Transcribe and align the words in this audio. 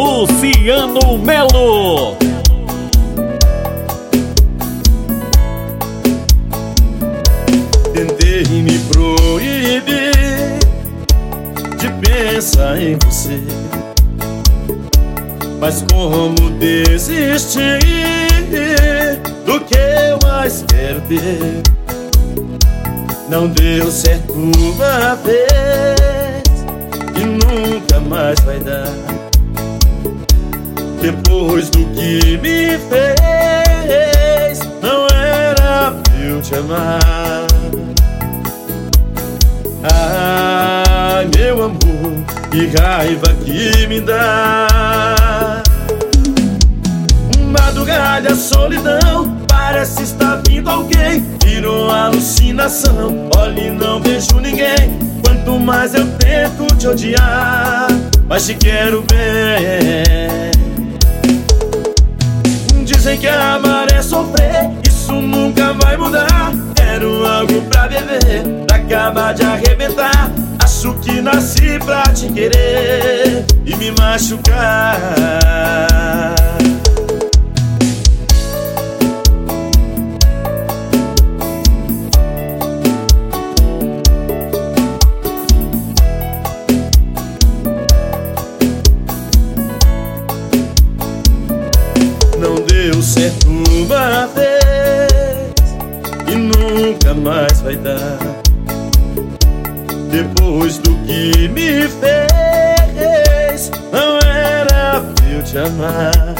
Luciano 0.00 1.18
Melo. 1.18 2.16
Tentei 7.92 8.44
me 8.62 8.78
proibir 8.78 10.58
de 11.76 12.08
pensar 12.08 12.80
em 12.80 12.96
você. 13.04 13.42
Mas 15.60 15.84
como 15.92 16.48
desistir 16.58 17.78
do 19.44 19.60
que 19.60 19.76
eu 19.76 20.18
mais 20.26 20.64
quero 20.66 21.02
ter? 21.02 21.62
Não 23.28 23.48
deu 23.48 23.90
certo 23.90 24.32
uma 24.32 25.14
vez 25.16 25.44
e 27.16 27.24
nunca 27.26 28.00
mais 28.00 28.40
vai 28.40 28.58
dar. 28.60 29.19
Depois 31.00 31.70
do 31.70 31.86
que 31.94 32.36
me 32.38 32.78
fez, 32.78 34.60
não 34.82 35.06
era 35.06 35.94
eu 36.22 36.42
te 36.42 36.54
amar. 36.54 37.46
Ah, 39.82 41.24
meu 41.34 41.64
amor, 41.64 42.12
que 42.50 42.66
raiva 42.78 43.34
que 43.44 43.86
me 43.86 43.98
dá. 44.02 45.62
Madrugada, 47.46 48.34
solidão, 48.34 49.38
parece 49.48 50.02
estar 50.02 50.42
vindo 50.46 50.68
alguém. 50.68 51.24
Virou 51.42 51.90
alucinação, 51.90 53.30
olhe, 53.38 53.70
não 53.70 54.02
vejo 54.02 54.38
ninguém. 54.38 54.98
Quanto 55.24 55.58
mais 55.58 55.94
eu 55.94 56.06
tento 56.18 56.66
te 56.76 56.86
odiar, 56.86 57.88
mais 58.28 58.44
te 58.46 58.54
quero 58.54 59.02
bem. 59.08 60.59
Dizem 63.00 63.16
que 63.16 63.28
amar 63.28 63.90
é 63.94 64.02
sofrer, 64.02 64.72
isso 64.86 65.12
nunca 65.12 65.72
vai 65.72 65.96
mudar. 65.96 66.52
Quero 66.74 67.24
algo 67.24 67.62
pra 67.62 67.88
beber, 67.88 68.66
pra 68.66 68.76
acabar 68.76 69.32
de 69.32 69.42
arrebentar. 69.42 70.30
Acho 70.62 70.92
que 70.96 71.18
nasci 71.22 71.78
pra 71.78 72.02
te 72.12 72.30
querer 72.30 73.46
e 73.64 73.74
me 73.76 73.90
machucar. 73.92 75.00
Deu 92.80 93.02
certo 93.02 93.46
uma 93.46 94.26
vez 94.28 95.52
e 96.26 96.34
nunca 96.34 97.12
mais 97.12 97.60
vai 97.60 97.76
dar. 97.76 98.18
Depois 100.10 100.78
do 100.78 100.94
que 101.04 101.46
me 101.48 101.86
fez, 101.88 103.70
não 103.92 104.16
era 104.26 105.00
pra 105.00 105.28
eu 105.30 105.42
te 105.42 105.58
amar. 105.58 106.34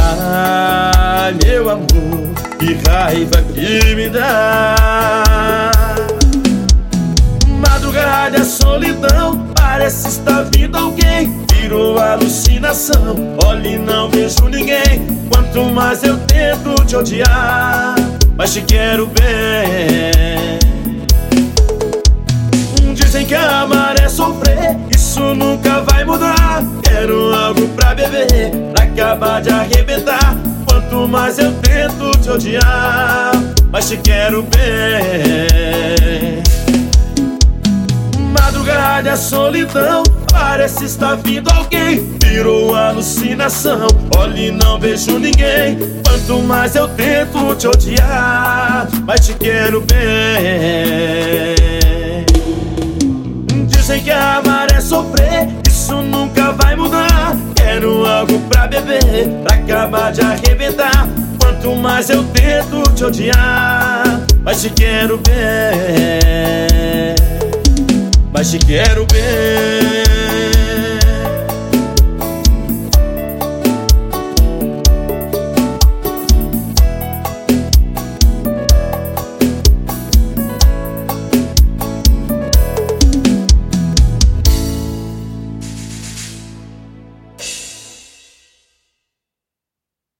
Ah, 0.00 1.30
meu 1.44 1.68
amor, 1.68 1.86
que 2.58 2.78
raiva 2.88 3.42
que 3.52 3.94
me 3.94 4.08
dá. 4.08 5.70
Madrugada, 7.46 8.42
solidão, 8.42 9.46
parece 9.54 10.08
estar 10.08 10.44
vindo 10.44 10.78
alguém. 10.78 11.45
Virou 11.66 11.98
alucinação, 11.98 13.16
olhe, 13.44 13.76
não 13.76 14.08
vejo 14.08 14.44
ninguém. 14.44 15.04
Quanto 15.28 15.64
mais 15.64 16.00
eu 16.04 16.16
tento 16.18 16.76
te 16.86 16.94
odiar, 16.94 17.96
mais 18.36 18.52
te 18.52 18.60
quero 18.60 19.08
bem. 19.08 20.60
Dizem 22.94 23.26
que 23.26 23.34
amar 23.34 24.00
é 24.00 24.08
sofrer, 24.08 24.76
isso 24.94 25.34
nunca 25.34 25.82
vai 25.90 26.04
mudar. 26.04 26.62
Quero 26.84 27.34
algo 27.34 27.66
pra 27.70 27.96
beber, 27.96 28.28
pra 28.72 28.84
acabar 28.84 29.42
de 29.42 29.50
arrebentar. 29.50 30.36
Quanto 30.68 31.08
mais 31.08 31.36
eu 31.36 31.52
tento 31.54 32.12
te 32.20 32.30
odiar, 32.30 33.32
mais 33.72 33.88
te 33.88 33.96
quero 33.96 34.44
bem. 34.44 36.45
Madrugada, 38.96 39.16
solidão, 39.16 40.02
parece 40.32 40.86
estar 40.86 41.16
vindo 41.16 41.50
alguém. 41.50 42.16
Virou 42.24 42.74
alucinação, 42.74 43.86
olhe, 44.16 44.50
não 44.50 44.80
vejo 44.80 45.18
ninguém. 45.18 45.78
Quanto 46.02 46.40
mais 46.42 46.74
eu 46.74 46.88
tento 46.88 47.54
te 47.56 47.68
odiar, 47.68 48.88
mais 49.04 49.20
te 49.20 49.34
quero 49.34 49.82
bem. 49.82 51.56
Dizem 53.66 54.02
que 54.02 54.10
amar 54.10 54.68
é 54.74 54.80
sofrer, 54.80 55.48
isso 55.68 56.00
nunca 56.00 56.52
vai 56.52 56.74
mudar. 56.74 57.36
Quero 57.54 58.06
algo 58.06 58.40
pra 58.48 58.66
beber, 58.66 59.28
pra 59.44 59.56
acabar 59.56 60.10
de 60.10 60.22
arrebentar. 60.22 61.06
Quanto 61.38 61.76
mais 61.76 62.08
eu 62.08 62.24
tento 62.24 62.82
te 62.94 63.04
odiar, 63.04 64.22
mais 64.42 64.62
te 64.62 64.70
quero 64.70 65.18
bem. 65.18 66.75
Mas 68.36 68.50
te 68.50 68.58
quero 68.58 69.06
bem 69.06 70.15